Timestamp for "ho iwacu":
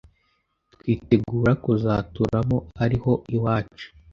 3.03-3.87